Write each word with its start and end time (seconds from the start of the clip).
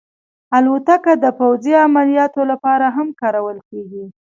الوتکه 0.57 1.13
د 1.23 1.25
پوځي 1.39 1.73
عملیاتو 1.85 2.41
لپاره 2.51 2.85
هم 2.95 3.07
کارول 3.21 3.57
کېږي. 3.69 4.05